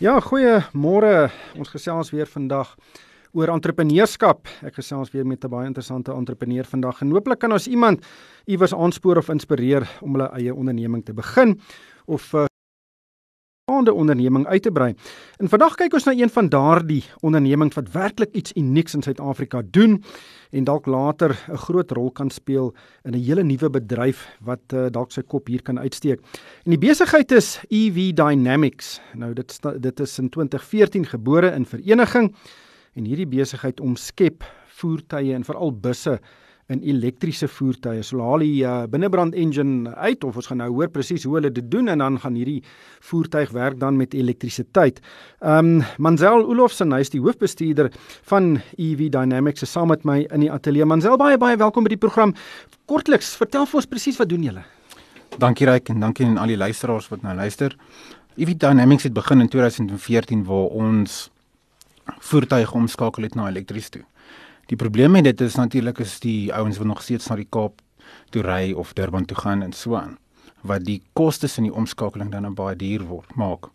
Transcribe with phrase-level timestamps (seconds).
[0.00, 1.26] Ja, goeiemôre.
[1.60, 2.70] Ons gesels weer vandag
[3.36, 4.48] oor entrepreneurskap.
[4.64, 8.00] Ek gesels weer met 'n baie interessante entrepreneur vandag en hooplik kan ons iemand
[8.46, 11.60] iewers aanspoor of inspireer om hulle eie onderneming te begin
[12.06, 12.46] of uh,
[13.70, 14.94] bestaande onderneming uit te brei.
[15.38, 19.62] En vandag kyk ons na een van daardie ondernemings wat werklik iets unieks in Suid-Afrika
[19.64, 20.02] doen
[20.50, 24.86] en dalk later 'n groot rol kan speel in 'n hele nuwe bedryf wat uh,
[24.90, 26.20] dalk sy kop hier kan uitsteek.
[26.64, 29.00] En die besigheid is EV Dynamics.
[29.14, 32.34] Nou dit dit is in 2014 gebore in vereniging
[32.94, 36.20] en hierdie besigheid omskep voertuie en veral busse
[36.70, 38.02] in elektriese voertuie.
[38.06, 41.50] So haal die uh, binnebrand engine uit of ons gaan nou hoor presies hoe hulle
[41.52, 42.60] dit doen en dan gaan hierdie
[43.10, 45.00] voertuig werk dan met elektrisiteit.
[45.40, 47.90] Ehm um, Manzel Olofsen, hy is die hoofbestuurder
[48.30, 50.86] van EV Dynamics saam met my in die ateljee.
[50.86, 52.34] Manzel, baie baie welkom by die program.
[52.86, 54.64] Kortliks, vertel vir ons presies wat doen julle?
[55.38, 57.76] Dankie Ryk en dankie aan al die luisteraars wat nou luister.
[58.38, 61.30] EV Dynamics het begin in 2014 waar ons
[62.18, 64.02] voertuie omskakel het na elektries toe.
[64.70, 67.80] Die probleem met dit is natuurlik is die ouens wat nog steeds na die Kaap
[68.30, 70.16] toe ry of Durban toe gaan en so aan
[70.62, 73.70] wat die kostes in die omskakeling dan baie duur word maak.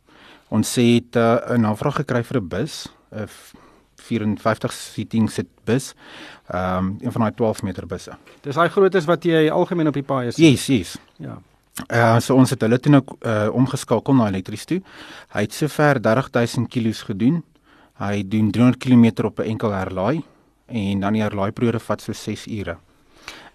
[0.53, 3.27] Ons het uh, 'n navraag gekry vir 'n bus, 'n
[3.95, 5.95] 54 seating sit bus.
[6.47, 8.11] Ehm um, een van daai 12 meter busse.
[8.41, 10.51] Dis daai grootes wat jy algemeen op die paai sien.
[10.51, 10.97] Yes, yes.
[11.17, 11.41] Ja.
[11.89, 14.81] Uh so ons het hulle toe nou uh, omgeskakel na elektries toe.
[15.33, 17.43] Hy het sover 30000 kg gedoen.
[17.97, 20.23] Hy doen 300 km op 'n enkel herlaai
[20.67, 22.77] en dan die herlaaiperiode vat so 6 ure.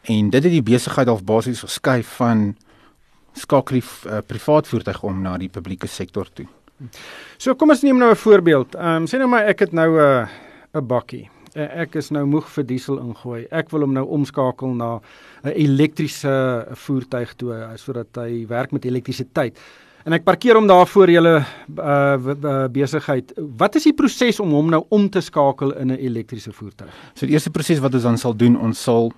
[0.03, 2.57] En dit het die besigheid half basies geskuif van
[3.33, 6.47] skakel uh, privaat voertuig om na die publieke sektor toe.
[7.37, 8.75] So kom ons neem nou 'n voorbeeld.
[8.75, 10.29] Ehm um, sê nou maar ek het nou 'n uh,
[10.75, 11.29] 'n bakkie.
[11.55, 13.47] Uh, ek is nou moeg vir diesel ingooi.
[13.51, 15.01] Ek wil hom nou omskakel na
[15.45, 19.59] 'n elektriese voertuig toe uh, sodat hy werk met elektrisiteit.
[20.05, 21.35] En ek parkeer hom daar voor julle
[21.77, 23.35] uh besigheid.
[23.37, 26.93] Wat is die proses om hom nou om te skakel in 'n elektriese voertuig?
[27.15, 29.13] So die eerste proses wat ons dan sal doen, ons sal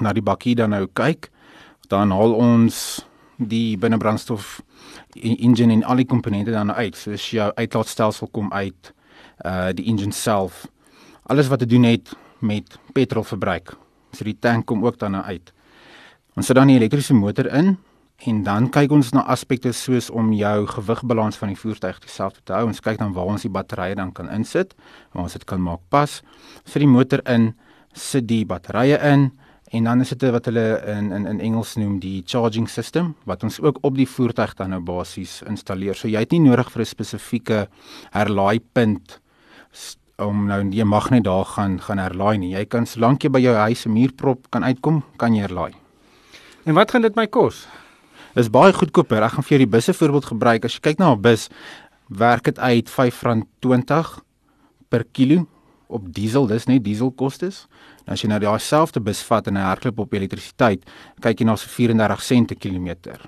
[0.00, 1.30] na die bakkie dan nou kyk.
[1.88, 4.62] Dan haal ons die binnebrandstof
[5.14, 6.96] engine en al die komponente dan nou uit.
[6.96, 8.92] So as jou uitlaatstelsel kom uit,
[9.44, 10.66] uh die engine self.
[11.26, 13.76] Alles wat te doen het met petrolverbruik.
[14.12, 15.52] So die tank kom ook dan nou uit.
[16.34, 17.78] Ons sit dan die elektriese motor in
[18.22, 22.54] En dan kyk ons na aspekte soos om jou gewigbalans van die voertuig dieselfde te
[22.54, 22.68] hou.
[22.70, 24.76] Ons kyk dan waar ons die batterye dan kan insit,
[25.10, 26.20] waar ons dit kan maak pas.
[26.62, 27.50] Sit die motor in,
[27.98, 29.32] sit die batterye in
[29.72, 33.42] en dan is dit wat hulle in in in Engels noem die charging system wat
[33.42, 35.96] ons ook op die voertuig dan nou basies installeer.
[35.96, 37.68] So jy het nie nodig vir 'n spesifieke
[38.12, 39.18] herlaaipunt
[40.18, 42.54] om nou jy mag net daar gaan gaan herlaai nie.
[42.54, 45.72] Jy kan solank jy by jou huis 'n muurprop kan uitkom, kan jy herlaai.
[46.66, 47.66] En wat gaan dit my kos?
[48.34, 49.22] Is baie goedkoper.
[49.22, 50.64] Ek gaan vir jou die busse voorbeeld gebruik.
[50.64, 51.48] As jy kyk na 'n bus,
[52.08, 54.20] werk dit uit R5.20
[54.88, 55.46] per kilo
[55.88, 56.46] op diesel.
[56.46, 57.66] Dis net dieselkostes.
[58.06, 60.84] Nou as jy nou daai selfde bus vat en hy hardloop op elektrisiteit,
[61.20, 63.20] kyk jy na so 34 sent per kilometer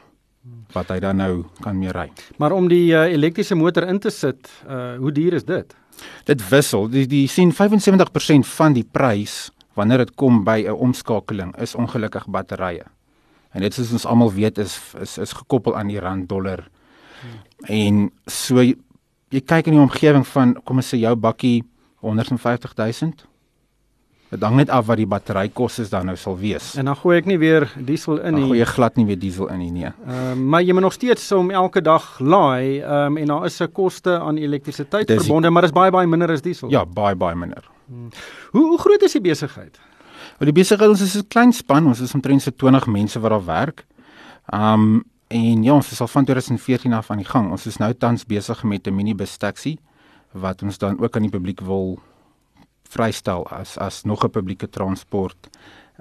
[0.75, 2.09] wat hy dan nou kan mee ry.
[2.43, 5.77] Maar om die uh, elektriese motor in te sit, uh hoe duur is dit?
[6.27, 6.89] Dit wissel.
[6.91, 12.27] Die die sien 75% van die prys wanneer dit kom by 'n omskakeling is ongelukkig
[12.29, 12.85] batterye.
[13.55, 16.65] En dit soos ons almal weet is is is gekoppel aan die rand dollar.
[17.21, 17.37] Hmm.
[17.71, 18.75] En so jy,
[19.31, 21.63] jy kyk in die omgewing van kom ons sê jou bakkie
[22.05, 23.15] 150 000.
[24.35, 26.73] Dit hang net af wat die batterykoste dan nou sal wees.
[26.81, 28.43] En dan gooi ek nie weer diesel in nie.
[28.43, 29.93] Dan gooi jy glad nie weer diesel in nie, nee.
[29.93, 33.47] Ehm uh, maar jy moet nog steeds om elke dag laai, ehm um, en daar
[33.47, 36.71] is 'n koste aan elektrisiteit verbonde, maar dit is baie baie minder as diesel.
[36.71, 37.63] Ja, baie baie minder.
[37.87, 38.11] Hmm.
[38.51, 39.79] Hoe hoe groot is die besigheid?
[40.39, 43.31] Wat die besigheid ons is 'n klein span, ons is omtrent so 20 mense wat
[43.31, 43.87] daar werk.
[44.53, 47.51] Um en ja, ons is al van 2014 af aan die gang.
[47.51, 49.79] Ons is nou tans besig met 'n minibus taxi
[50.33, 51.99] wat ons dan ook aan die publiek wil
[52.89, 55.49] vrystel as as nog 'n publieke transport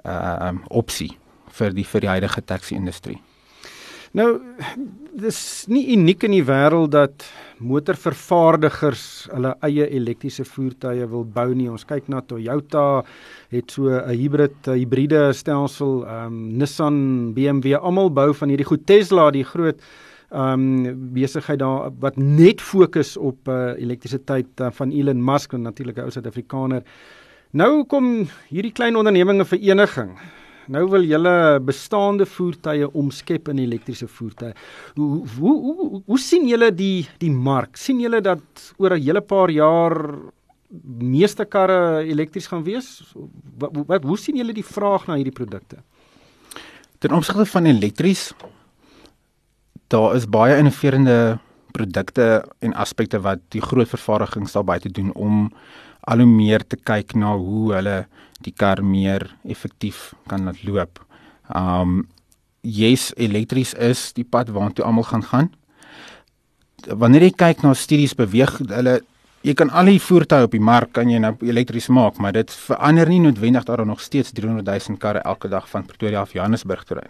[0.04, 1.18] uh um opsie
[1.48, 3.20] vir die vir die huidige taxi industrie.
[4.14, 4.28] Nou
[5.18, 7.24] dis nie uniek in die wêreld dat
[7.58, 9.02] motorvervaardigers
[9.32, 11.66] hulle eie elektriese voertuie wil bou nie.
[11.70, 13.02] Ons kyk na Toyota
[13.50, 18.86] het so 'n hybrid hibriede stelsel, ehm um, Nissan, BMW, almal bou van hierdie goed
[18.86, 19.82] Tesla, die groot
[20.30, 25.62] ehm um, besigheid daar wat net fokus op uh, elektrisiteit uh, van Elon Musk en
[25.62, 26.82] natuurlik 'n ou Suid-Afrikaner.
[27.50, 30.18] Nou kom hierdie klein ondernemings vereniging
[30.72, 34.54] Nou wil julle bestaande voertuie omskep in elektriese voertuie.
[34.94, 37.76] Hoe hoe hoe, hoe sien julle die die mark?
[37.76, 40.18] sien julle dat oor 'n hele paar jaar
[40.98, 43.14] meeste karre elektries gaan wees?
[43.58, 45.76] Wat, wat hoe sien julle die vraag na hierdie produkte?
[46.98, 48.32] Ten opsigte van elektries
[49.88, 51.38] daar is baie innoverende
[51.74, 55.48] produkte en aspekte wat die groot vervaardigings daar buite doen om
[56.06, 57.96] al hoe meer te kyk na hoe hulle
[58.44, 61.00] die kar meer effektief kan laat loop.
[61.48, 62.04] Um
[62.64, 65.50] yes, elektries is die pad waartoe almal gaan gaan.
[66.88, 69.00] Wanneer jy kyk na studies beweeg hulle
[69.44, 72.52] jy kan al die voertuie op die mark kan jy nou elektries maak, maar dit
[72.64, 76.32] verander nie noodwendig dat daar nog steeds 300 000 karre elke dag van Pretoria af
[76.32, 77.08] Johannesburg toe ry.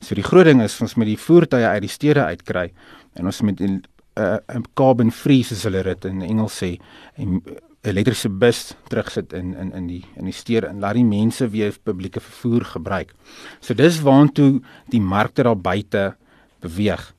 [0.00, 2.70] So die groot ding is ons met die voertuie uit die stede uitkry
[3.14, 3.82] en ons met 'n
[4.18, 6.78] uh, carbon free soos hulle dit in Engels sê
[7.16, 7.40] en
[7.82, 11.74] elektriese bus terugsit in in in die in die stede en laat die mense weer
[11.82, 13.14] publieke vervoer gebruik.
[13.60, 14.60] So dis waantoe
[14.90, 16.14] die markte daar buite
[16.62, 17.12] beweeg.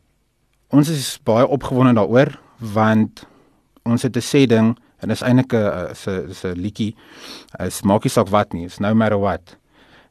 [0.72, 3.26] Ons is baie opgewonde daaroor want
[3.84, 6.96] ons het 'n sê ding en dit is eintlik 'n 'n is 'n liedjie.
[7.60, 9.58] Is maak nie saak wat nie, is no matter what.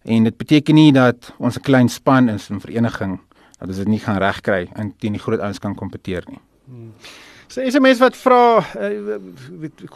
[0.04, 3.20] En dit beteken nie dat ons 'n klein span is in vereniging
[3.62, 6.40] dat ons dit nie gaan regkry en teen die groot ouens kan kompeteer nie.
[6.66, 6.90] Hmm.
[7.52, 8.42] So SMS wat vra
[8.80, 9.16] uh,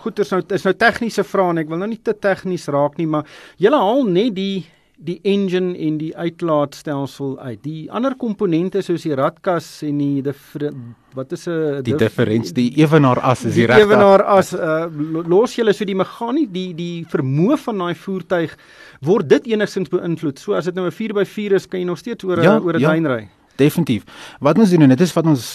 [0.02, 2.98] goed is nou is nou tegniese vrae en ek wil nou nie te tegnies raak
[3.00, 3.28] nie, maar
[3.62, 4.66] julle haal net die
[4.96, 7.58] die engine en die uitlaatstelsel uit.
[7.66, 10.70] Die ander komponente soos die radkas en die die
[11.16, 14.88] wat is 'n die differens die ewenaar as is die regte ewenaar as uh,
[15.28, 18.56] los julle so die meganiek die die vermoë van daai voertuig
[19.00, 20.38] word dit enigstens beïnvloed.
[20.38, 22.76] So as dit nou 'n 4x4 is, kan jy nog steeds oor 'n ja, oor
[22.76, 23.28] 'n ja, duin ry.
[23.56, 24.04] Definitief.
[24.40, 25.46] Wat ons doen en dit is wat ons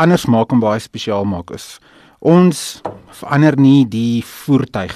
[0.00, 1.76] anders maak en baie spesiaal maak is
[2.22, 2.80] ons
[3.18, 4.94] verander nie die voertuig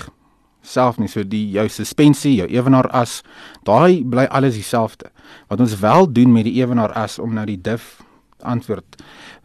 [0.66, 1.10] self nie.
[1.10, 3.20] So die jou suspensie, jou ewenaar as,
[3.66, 5.10] daai bly alles dieselfde.
[5.50, 8.00] Wat ons wel doen met die ewenaar as om nou die diff
[8.46, 8.98] antwoord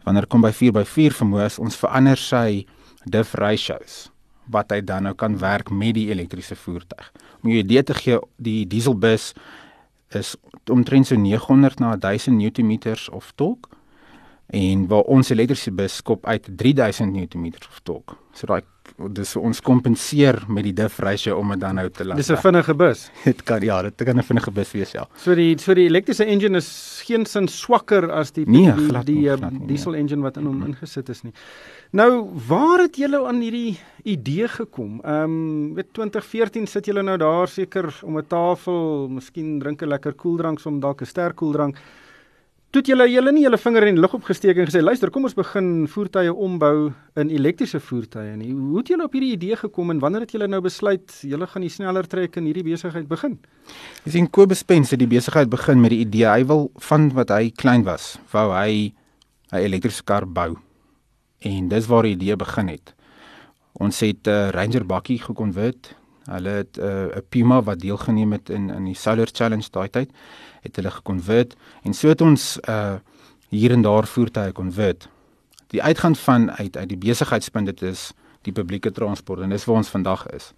[0.04, 2.64] wanneer kom by 4 by 4 vermoë is ons verander sy
[3.08, 4.10] diff ratios
[4.52, 7.06] wat hy dan nou kan werk met die elektriese voertuig.
[7.40, 9.30] Om jou idee te gee, die dieselbus
[10.14, 10.36] is
[10.70, 12.78] omtrent so 900 na 1000 Nm
[13.12, 13.68] of torque
[14.52, 18.16] en waar ons elektriese bus skop uit 3000 Nm of torque.
[18.36, 18.62] So daai
[19.16, 22.18] dis ons kompenseer met die diff ratio om dit dan nou te laat.
[22.20, 23.10] Dis 'n vinnige bus.
[23.24, 25.06] Dit kan ja, dit kan 'n vinnige bus wees ja.
[25.16, 29.14] So die so die elektriese engine is geen sin swakker as die nee, die, die,
[29.14, 31.32] die uh, diesel engine wat in hom ingesit is nie.
[31.92, 35.00] Nou, waar het julle aan hierdie idee gekom?
[35.04, 39.88] Ehm, um, weet 2014 sit julle nou daar seker om 'n tafel, miskien drink 'n
[39.88, 41.76] lekker koeldrank, som dalk 'n sterk koeldrank.
[42.72, 45.26] Toe het julle julle nie julle vinger in die lug opgesteek en gesê luister kom
[45.28, 46.86] ons begin voertuie ombou
[47.20, 48.54] in elektriese voertuie nie.
[48.56, 51.66] Hoe het julle op hierdie idee gekom en wanneer het julle nou besluit julle gaan
[51.66, 53.36] die sneller trek en hierdie besigheid begin?
[54.06, 57.34] Jy sien Kobus Pence het die besigheid begin met die idee hy wil van wat
[57.36, 58.94] hy klein was, wou hy
[59.52, 60.56] 'n elektriese kar bou.
[61.44, 62.94] En dis waar die idee begin het.
[63.76, 65.92] Ons het 'n uh, Ranger bakkie gekonvert.
[66.30, 69.88] Hulle het 'n uh, 'n Puma wat deelgeneem het in in die Solar Challenge daai
[69.88, 70.10] tyd
[70.62, 72.94] het hulle gekonvert en so het ons uh
[73.48, 75.08] hier en daar voertuie konvert.
[75.66, 79.76] Die uitgang van uit uit die besigheidspunt dit is die publieke transport en dis waar
[79.76, 80.52] ons vandag is.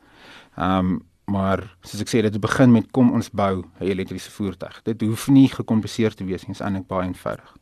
[0.59, 4.83] Um maar soos ek sê dit begin met kom ons bou 'n elektriese voertuig.
[4.83, 7.57] Dit hoef nie gekompliseer te wees nie, dit is eintlik baie eenvoudig.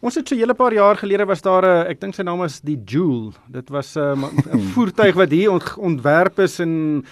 [0.00, 2.44] Ons het so 'n hele paar jaar gelede was daar 'n ek dink sy naam
[2.44, 3.32] is die Joule.
[3.48, 4.18] Dit was 'n
[4.74, 7.04] voertuig wat hier ontwerp is en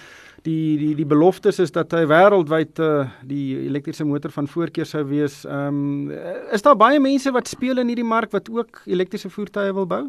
[0.47, 5.03] die die die beloftes is dat hy wêreldwyd uh, die elektriese motor van voorkeur sou
[5.09, 5.43] wees.
[5.45, 6.11] Ehm um,
[6.55, 10.03] is daar baie mense wat speel in hierdie mark wat ook elektriese voertuie wil bou?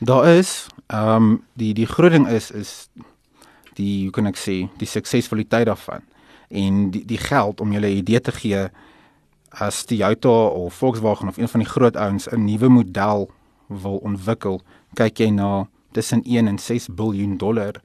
[0.00, 2.72] Daar is ehm um, die die groot ding is is
[3.78, 6.02] die hoe kan ek sê die suksesvoliteit daarvan
[6.50, 8.66] en die die geld om julle idee te gee
[9.52, 10.32] as die Toyota
[10.64, 13.30] of Volkswagen of een van die groot ouens 'n nuwe model
[13.68, 14.60] wil ontwikkel,
[14.94, 17.80] kyk jy na tussen 1 en 6 miljard dollar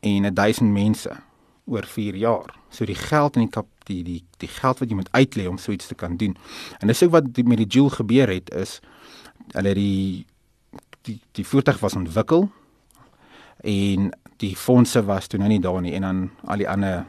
[0.00, 1.16] en 1000 mense
[1.64, 2.54] oor 4 jaar.
[2.68, 5.58] So die geld en die kap die die die geld wat jy moet uitlê om
[5.58, 6.36] so iets te kan doen.
[6.80, 8.80] En dis ook wat die, met die Joule gebeur het is
[9.52, 10.26] hulle die
[11.08, 12.48] die die voertuig was ontwikkel
[13.66, 17.04] en die fondse was toe nou nie daar nie en dan al die ander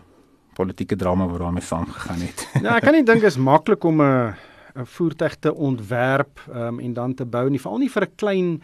[0.56, 2.48] politieke drama wat daarmee saamgegaan het.
[2.62, 4.34] Ja, ek kan nie dink is maklik om 'n
[4.76, 8.62] 'n voertuig te ontwerp um, en dan te bou nie, veral nie vir 'n klein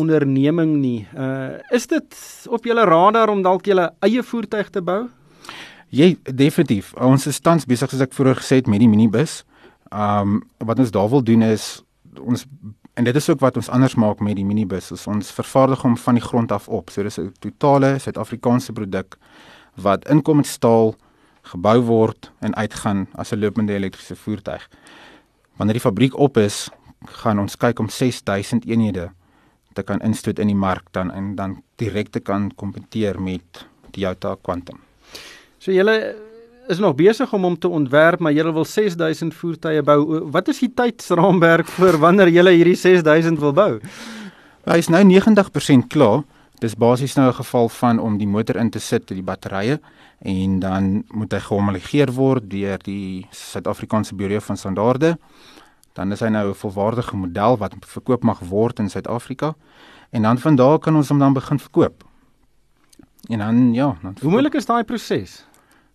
[0.00, 1.06] onderneming nie.
[1.14, 2.16] Uh is dit
[2.48, 5.06] op julle radar om dalk julle eie voertuig te bou?
[5.88, 6.92] Jy definitief.
[6.94, 9.42] Ons is tans besig soos ek vroeër gesê het met die minibus.
[9.92, 11.82] Um wat ons daar wil doen is
[12.18, 12.46] ons
[12.98, 14.90] en dit is ook wat ons anders maak met die minibus.
[14.92, 16.90] Is ons vervaardig hom van die grond af op.
[16.90, 19.18] So dis 'n totale Suid-Afrikaanse produk
[19.74, 20.94] wat inkom met staal
[21.42, 24.68] gebou word en uitgaan as 'n lopende elektriese voertuig.
[25.56, 26.68] Wanneer die fabriek op is,
[27.04, 29.10] gaan ons kyk om 6000 eenhede
[29.74, 34.02] te kan instoot in die mark dan en dan direk te kan kompeteer met die
[34.04, 34.80] Toyota Quantum.
[35.58, 36.14] So julle
[36.68, 40.20] is nog besig om hom te ontwerp, maar julle wil 6000 voertuie bou.
[40.30, 43.70] Wat is die tydsraamwerk vir wanneer julle hierdie 6000 wil bou?
[44.68, 46.26] Hy is nou 90% klaar.
[46.60, 49.78] Dis basies nou 'n geval van om die motor in te sit, die batterye
[50.18, 55.18] en dan moet hy gehomologeer word deur die Suid-Afrikaanse Buro van Standaarde.
[55.98, 59.54] Dan is hy nou 'n volwaardige model wat verkoop mag word in Suid-Afrika.
[60.10, 62.04] En dan van daar kan ons hom dan begin verkoop.
[63.28, 65.46] En dan ja, dan Hoe moeilik is daai proses?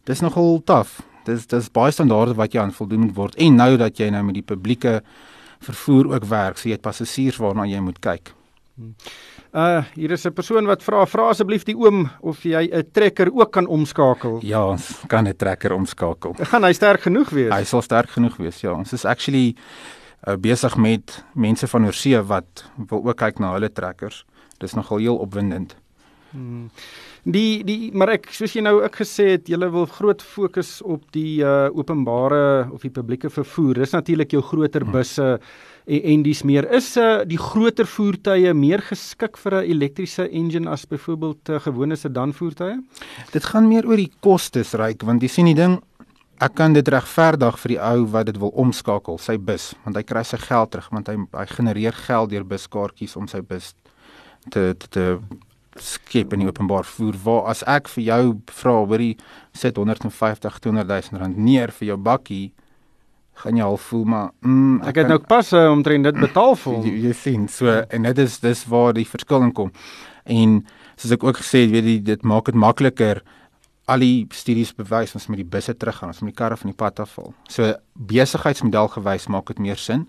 [0.04, 1.02] Dis nogal taaf.
[1.24, 3.36] Dis dis baie standaarde wat jy aan voldoen moet word.
[3.36, 5.04] En nou dat jy nou met die publieke
[5.60, 8.34] vervoer ook werk, so jy het passasiers waarna jy moet kyk.
[9.54, 13.30] Uh hier is 'n persoon wat vra vra asseblief die oom of jy 'n trekker
[13.30, 14.40] ook kan omskakel.
[14.42, 16.34] Ja, ons kan 'n trekker omskakel.
[16.34, 17.54] Gaan hy sterk genoeg wees?
[17.54, 18.62] Hy sal sterk genoeg wees.
[18.62, 19.56] Ja, ons is actually
[20.28, 24.26] uh, besig met mense van oorsee wat wil ook kyk na hulle trekkers.
[24.58, 25.76] Dis nogal heel opwindend.
[26.32, 26.72] Hmm.
[27.24, 31.04] Die die maar ek soos jy nou ook gesê het, jy wil groot fokus op
[31.12, 33.74] die uh openbare of die publieke vervoer.
[33.74, 35.40] Dis natuurlik jou groter busse
[35.86, 40.70] en, en dis meer is uh die groter voertuie meer geskik vir 'n elektriese engine
[40.70, 42.80] as byvoorbeeld uh, gewone sedan voertuie?
[43.32, 45.82] Dit gaan meer oor die kostes, ryk, want jy sien die ding
[46.42, 50.04] Ek kan dit regverdig vir die ou wat dit wil omskakel, sy bus, want hy
[50.04, 53.76] kry sy geld terug, want hy hy genereer geld deur buskaartjies om sy bus
[54.52, 55.06] te te, te
[55.80, 59.14] skep in die openbaar vervoer waar as ek vir jou vra hoorie
[59.58, 62.52] sit 150 200 000 rand neer vir jou bakkie
[63.42, 66.58] gaan jy al voel maar mm, ek, ek het nou pas uh, omtrent dit betaal
[66.60, 69.72] vir hom jy, jy sien so en dit is dis waar die verskil in kom.
[70.24, 70.60] En
[70.96, 73.24] soos ek ook gesê het weet jy dit maak dit makliker
[73.92, 76.78] al die studies bewys ons met die busse teruggaan ons met die karre van die
[76.78, 77.34] pad afval.
[77.52, 80.08] So besigheidsmodel gewys maak dit meer sin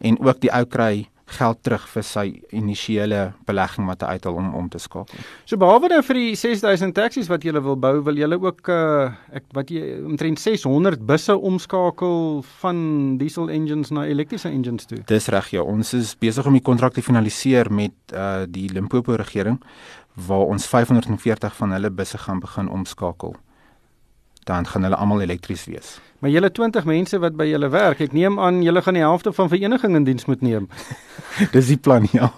[0.00, 2.24] en ook die ou kry geld terug vir sy
[2.56, 5.20] initiële belegging wat hy uithaal om om te skakel.
[5.48, 9.10] So behalwe nou vir die 6000 taksies wat jy wil bou, wil jy ook uh
[9.34, 15.02] ek wat jy omtrent 600 busse omskakel van diesel engines na elektriese engines toe.
[15.06, 19.16] Dis reg ja, ons is besig om die kontrak te finaliseer met uh die Limpopo
[19.18, 19.60] regering
[20.14, 23.36] waar ons 540 van hulle busse gaan begin omskakel.
[24.50, 25.98] Dan gaan hulle almal elektries wees.
[26.20, 29.32] Maar julle 20 mense wat by julle werk, ek neem aan julle gaan die helfte
[29.32, 30.66] van vereniging in diens moet neem.
[31.54, 32.28] Dis die plan, ja.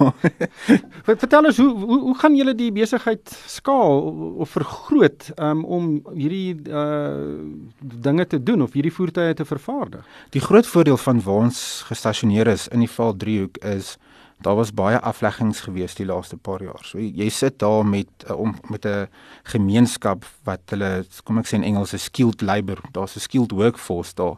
[1.09, 4.07] Vertel ons hoe hoe hoe gaan julle die besigheid skaal
[4.45, 7.41] of vergroot um, om hierdie uh
[7.81, 10.07] dinge te doen of hierdie voertuie te vervaardig?
[10.37, 13.97] Die groot voordeel van waar ons gestasioneer is in die Val Driehoek is
[14.43, 16.83] daar was baie afleggings gewees die laaste paar jaar.
[16.87, 19.09] So jy sit daar met uh, om met 'n
[19.43, 24.15] gemeenskap wat hulle kom ek sê in Engels 'n skilled labour, daar's 'n skilled workforce
[24.15, 24.37] daar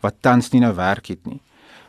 [0.00, 1.40] wat tans nie nou werk het nie.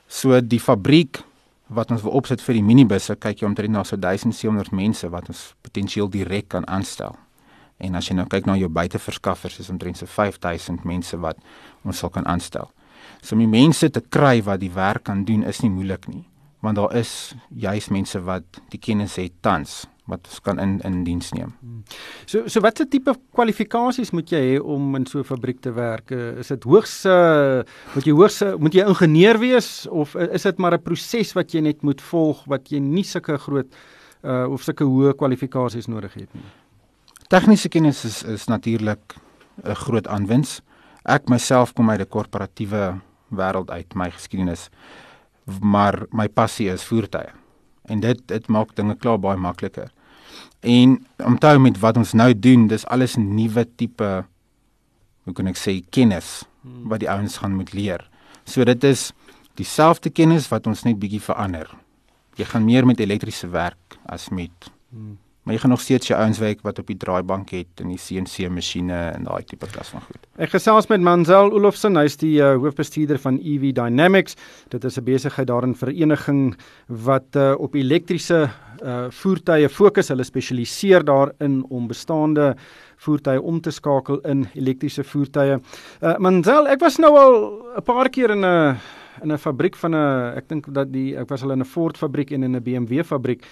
[0.08, 1.24] So die fabriek
[1.68, 5.28] wat ons wil opsit vir die minibusse, kyk jy omtrent na so 1700 mense wat
[5.28, 7.16] ons potensieel direk kan aanstel.
[7.78, 11.38] En as jy nou kyk na jou buiteverskaffers, is omtrent so 5000 mense wat
[11.84, 12.72] ons sal kan aanstel.
[13.22, 16.26] So om die mense te kry wat die werk kan doen is nie moeilik nie
[16.68, 21.02] want daar is juis mense wat die kennis het tans wat ons kan in in
[21.04, 21.54] diens neem.
[22.26, 26.12] So so watse tipe kwalifikasies moet jy hê om in so 'n fabriek te werk?
[26.12, 27.64] Eh, is dit hoogs uh,
[27.96, 31.62] moet jy hoogs moet jy ingenieur wees of is dit maar 'n proses wat jy
[31.62, 33.68] net moet volg wat jy nie sulke groot
[34.24, 36.44] uh, of sulke hoë kwalifikasies nodig het nie?
[37.28, 39.16] Tegniese kennis is is natuurlik
[39.64, 40.62] 'n groot aanwins.
[41.06, 44.70] Ek myself kom uit 'n korporatiewe wêreld uit, my geskiedenis
[45.62, 47.32] maar my passie is voertuie.
[47.88, 49.92] En dit dit maak dinge klaar baie makliker.
[50.60, 54.10] En omtrou met wat ons nou doen, dis alles nuwe tipe
[55.24, 56.88] hoe kan ek sê kennis hmm.
[56.92, 58.04] wat die ouens gaan moet leer.
[58.48, 59.12] So dit is
[59.60, 61.70] dieselfde kennis wat ons net bietjie verander.
[62.38, 66.20] Jy gaan meer met elektriese werk as met hmm maar jy gaan nog steeds jou
[66.20, 69.94] ouens werk wat op die draaibank het en die CNC masjiene en daai tipe klas
[69.94, 70.26] van goed.
[70.44, 74.36] Ek gesels met Manzel Olofsen, hy's die uh, hoofbestuurder van EV Dynamics.
[74.68, 78.50] Dit is 'n besigheid daarin vereniging wat uh, op elektriese
[78.84, 80.12] uh, voertuie fokus.
[80.12, 82.58] Hulle spesialiseer daarin om bestaande
[82.98, 85.62] voertuie om te skakel in elektriese voertuie.
[86.02, 87.34] Uh, Manzel, ek was nou al
[87.78, 88.76] 'n paar keer in 'n
[89.24, 91.98] in 'n fabriek van 'n ek dink dat die ek was al in 'n Ford
[91.98, 93.48] fabriek en in 'n BMW fabriek.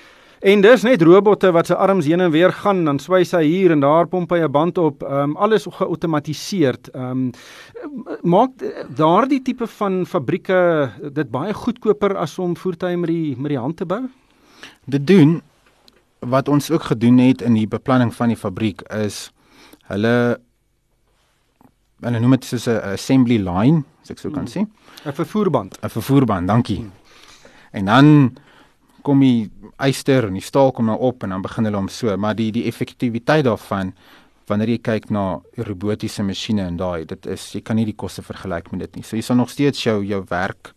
[0.45, 3.73] En dis net robotte wat se arms heen en weer gaan, dan swys hy hier
[3.73, 6.77] en daar pomp hy 'n band op, um, alles geautomatiseer.
[6.93, 7.31] Um
[8.21, 8.51] maak
[8.95, 13.77] daardie tipe van fabrieke dit baie goedkoper as om voertuie met die met die hand
[13.77, 14.09] te bou?
[14.85, 15.41] Dit doen
[16.19, 19.31] wat ons ook gedoen het in die beplanning van die fabriek is
[19.87, 20.37] hulle
[22.01, 24.53] hulle noem dit soos 'n assembly line, as ek sou kan hmm.
[24.53, 24.67] sê.
[25.05, 25.77] 'n Vervoerband.
[25.81, 26.77] 'n Vervoerband, dankie.
[26.77, 26.91] Hmm.
[27.71, 28.37] En dan
[29.05, 29.50] kom die
[29.85, 32.51] yster en die staal kom nou op en dan begin hulle om so, maar die
[32.55, 33.93] die effektiwiteit daarvan
[34.50, 35.25] wanneer jy kyk na
[35.67, 39.05] robotiese masjiene en daai, dit is jy kan nie die koste vergelyk met dit nie.
[39.05, 40.74] So jy sal nog steeds jou jou werk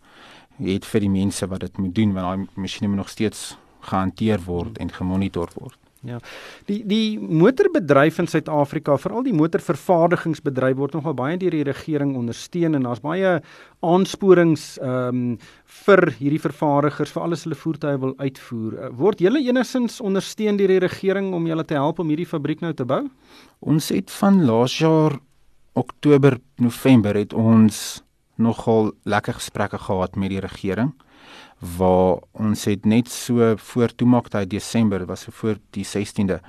[0.59, 3.53] het vir die mense wat dit moet doen want daai masjiene moet nog steeds
[3.89, 5.77] gehanteer word en gemonitor word.
[6.07, 6.21] Ja.
[6.69, 12.77] Die die motorbedryf in Suid-Afrika, veral die motorvervaardigingsbedryf word nogal baie deur die regering ondersteun
[12.77, 13.39] en daar's baie
[13.83, 15.37] aansporings ehm um,
[15.85, 18.77] vir hierdie vervaardigers vir alles hulle voertuie wil uitvoer.
[18.79, 22.63] Eh, word julle enigins ondersteun deur die regering om julle te help om hierdie fabriek
[22.63, 23.03] nou te bou?
[23.59, 25.19] Ons het van laas jaar
[25.79, 28.01] Oktober, November het ons
[28.39, 30.95] nogal lekker gesprekke gehad met die regering
[31.59, 36.39] waar ons het net so voor toemaktyd Desember was so voor die 16de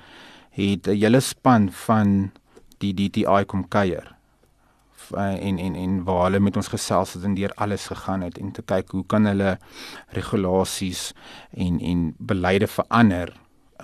[0.50, 2.33] het 'n hele span van
[2.79, 4.17] die DTI kom kuier
[5.17, 8.52] en en en waar hulle met ons gesels het en deur alles gegaan het en
[8.52, 9.59] te kyk hoe kan hulle
[10.09, 11.12] regulasies
[11.50, 13.33] en en beleide verander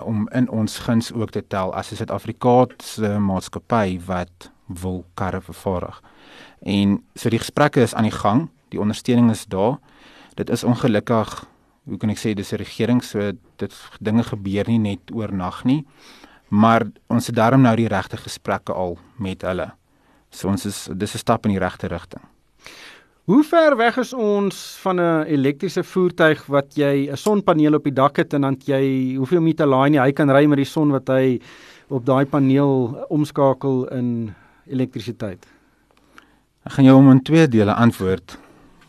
[0.03, 6.03] om in ons guns ook te tel as 'n Suid-Afrikaanse maatskappy wat wil karre vervaardig.
[6.63, 9.79] En so die gesprekke is aan die gang, die ondersteuning is daar
[10.37, 11.45] dit is ongelukkig
[11.87, 15.87] hoe kan ek sê dis 'n regering so dit dinge gebeur nie net oornag nie.
[16.49, 19.73] Maar ons het daarom nou die regte gesprekke al met hulle.
[20.31, 22.23] So ons is dis 'n stap in die regte rigting.
[23.25, 27.93] Hoe ver weg is ons van 'n elektriese voertuig wat jy 'n sonpaneel op die
[27.93, 30.65] dak het en dan jy hoeveel om te laai nie hy kan ry met die
[30.65, 31.41] son wat hy
[31.89, 34.35] op daai paneel omskakel in
[34.67, 35.47] elektrisiteit?
[36.65, 38.39] Ek gaan jou om in twee dele antwoord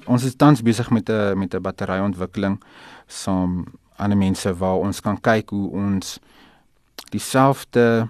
[0.07, 2.61] ons is tans besig met 'n met 'n batteryontwikkeling
[3.07, 3.65] saam
[3.97, 6.19] ander mense waar ons kan kyk hoe ons
[7.11, 8.09] dieselfde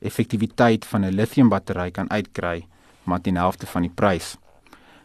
[0.00, 2.66] effektiwiteit van 'n lithium battery kan uitkry
[3.08, 4.36] maar teen helfte van die prys.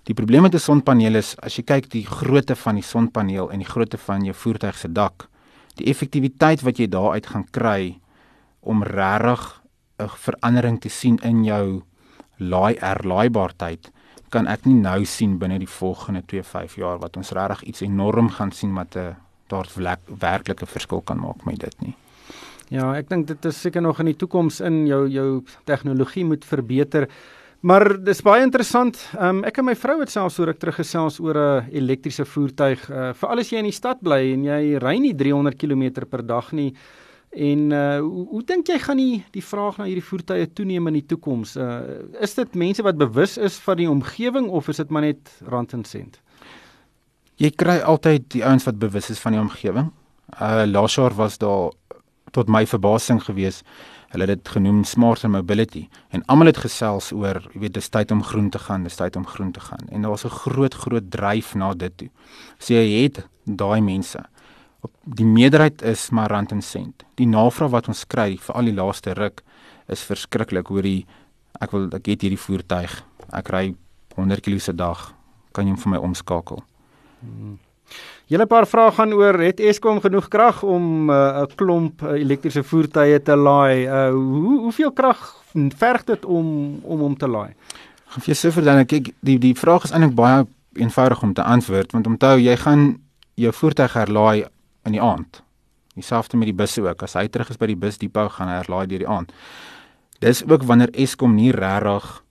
[0.04, 3.60] Die probleem met 'n sonpaneel is as jy kyk die grootte van die sonpaneel en
[3.60, 5.30] die grootte van jou voertuig se dak,
[5.76, 8.00] die effektiwiteit wat jy daaruit gaan kry
[8.60, 9.62] om regtig
[10.00, 11.84] 'n verandering te sien in jou
[12.38, 13.92] laai erlaaibaarheid
[14.34, 18.32] kan ek nie nou sien binne die volgende 2-5 jaar wat ons regtig iets enorm
[18.34, 19.16] gaan sien wat 'n
[19.48, 19.68] daar
[20.20, 21.96] werklike verskil kan maak met dit nie.
[22.70, 26.46] Ja, ek dink dit is seker nog in die toekoms in jou jou tegnologie moet
[26.46, 27.08] verbeter.
[27.64, 28.98] Maar dis baie interessant.
[29.20, 32.90] Um, ek en my vrou het selfs so ruk terug gesels oor 'n elektriese voertuig.
[32.90, 36.26] Uh, Veral as jy in die stad bly en jy ry nie 300 km per
[36.26, 36.74] dag nie.
[37.34, 41.00] En uh hoe, hoe dink jy gaan die die vraag na hierdie voertuie toeneem in
[41.00, 41.56] die toekoms?
[41.58, 41.82] Uh
[42.22, 45.74] is dit mense wat bewus is van die omgewing of is dit maar net rand
[45.74, 46.20] en sent?
[47.42, 49.90] Jy kry altyd die ouens wat bewus is van die omgewing.
[50.38, 51.74] Uh laas jaar was daar
[52.34, 53.66] tot my verbasing geweest.
[54.14, 58.12] Hulle het dit genoem smart mobility en almal het gesels oor, jy weet, dis tyd
[58.14, 59.90] om groen te gaan, dis tyd om groen te gaan.
[59.90, 62.10] En daar was 'n groot groot dryf na dit toe.
[62.60, 64.22] So jy het daai mense
[65.04, 67.04] die meerderheid is maar rand en sent.
[67.20, 69.44] Die navraag wat ons kry vir al die laaste ruk
[69.92, 71.06] is verskriklik hoor die
[71.62, 72.96] ek wil ek het hierdie voertuig.
[73.32, 73.66] Ek ry
[74.16, 75.12] 100 km se dag.
[75.54, 76.64] Kan jy hom vir my omskakel?
[77.22, 77.60] Hmm.
[78.32, 82.64] Julle paar vrae gaan oor het Eskom genoeg krag om 'n uh, klomp uh, elektriese
[82.64, 83.86] voertuie te laai?
[83.86, 87.54] Uh, hoe hoeveel krag verg dit om om hom te laai?
[88.08, 91.44] Gaan vir jou vir dan kyk die die vraag is eintlik baie eenvoudig om te
[91.44, 92.98] antwoord want onthou jy gaan
[93.36, 94.46] jou voertuig herlaai
[94.86, 95.44] in die aand.
[95.96, 97.04] Dieselfde met die busse ook.
[97.04, 99.34] As hy terug is by die busdepot gaan hy herlaai deur die aand.
[100.20, 102.24] Dis ook wanneer Eskom nie regtig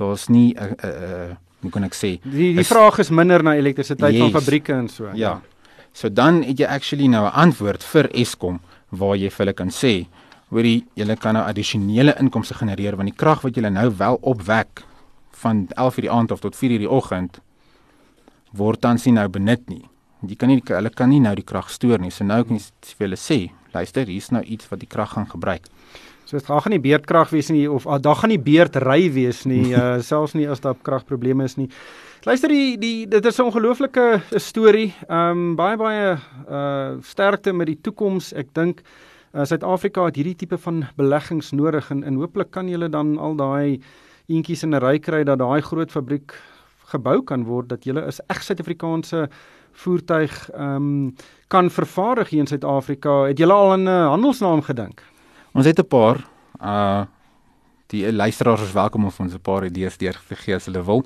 [0.00, 2.20] daar's nie 'n uh, 'n uh, uh, hoe kan ek sê?
[2.24, 5.10] Die die is, vraag is minder na elektrisiteit yes, van fabrieke en so.
[5.14, 5.40] Ja.
[5.92, 9.70] So dan het jy actually nou 'n antwoord vir Eskom waar jy vir hulle kan
[9.70, 10.06] sê
[10.50, 14.82] hoorie julle kan nou addisionele inkomste genereer want die krag wat julle nou wel opwek
[15.42, 17.40] van 11:00 die aand of tot 4:00 die oggend
[18.52, 19.84] word dan sien nou benut nie.
[20.20, 22.10] Jy kan nie hulle kan nie nou die krag stoor nie.
[22.10, 23.38] So nou kan jy vir hulle sê,
[23.72, 25.68] luister, hier's nou iets wat die krag gaan gebruik.
[26.30, 29.72] So dit gaan nie beerdkrag wees nie of ah, daar gaan nie beerdry wees nie,
[29.74, 31.66] uh, selfs nie as daar kragprobleme is nie.
[32.22, 34.94] Luister die die dit is 'n ongelooflike storie.
[35.08, 38.32] Ehm um, baie baie uh sterkte met die toekoms.
[38.32, 38.82] Ek dink
[39.34, 43.34] uh, Suid-Afrika het hierdie tipe van beleggings nodig en en hooplik kan julle dan al
[43.34, 43.80] daai
[44.28, 46.34] eentjies in 'n ry kry dat daai groot fabriek
[46.92, 49.28] gebou kan word dat julle is reg Suid-Afrikaanse
[49.82, 51.14] voertuig ehm um,
[51.50, 53.24] kan vervaardig hier in Suid-Afrika.
[53.26, 55.02] Het julle al aan 'n uh, handelsnaam gedink?
[55.52, 56.26] Ons het 'n paar
[56.62, 57.02] uh
[57.90, 61.04] die luisteraars is welkom om ons 'n paar idees deur te gee as hulle wil.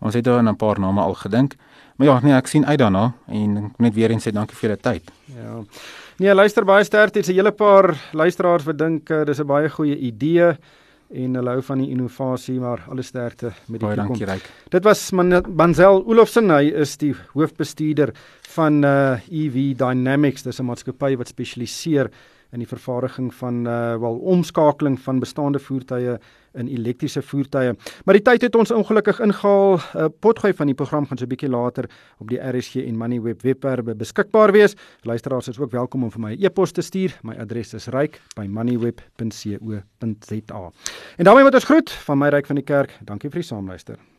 [0.00, 1.54] Ons het aan 'n paar name al gedink.
[1.96, 4.80] Maar ja, nee, ek sien uit daarna en net weer eens sê dankie vir julle
[4.80, 5.10] tyd.
[5.24, 5.62] Ja.
[6.16, 7.12] Nee, luister baie sterk.
[7.12, 10.56] Dit's 'n hele paar luisteraars wat dink uh, dis 'n baie goeie idee
[11.10, 13.96] en hulle hou van die innovasie maar alle sterkte met die toekoms.
[13.96, 14.48] Baie dankie Ryk.
[14.70, 18.12] Dit was Man Manzel Olofsen, hy is die hoofbestuurder
[18.56, 22.10] van uh EV Dynamics, dis 'n maatskappy wat spesialiseer
[22.56, 26.16] in die vervaardiging van uh wel omskakeling van bestaande voertuie
[26.56, 27.74] in elektriese voertuie.
[28.04, 29.76] Maar die tyd het ons ongelukkig ingehaal.
[29.76, 32.96] uh, eh, Potgooi van die program gaan so 'n bietjie later op die RSG en
[32.96, 34.74] Moneyweb webwerwe beskikbaar wees.
[35.02, 37.18] Luisteraars is ook welkom om vir my 'n e e-pos te stuur.
[37.22, 40.72] My adres is ryk@moneyweb.co.za.
[41.16, 42.98] En daarmee moet ons groet van my ryk van die kerk.
[43.04, 44.15] Dankie vir die saamluister.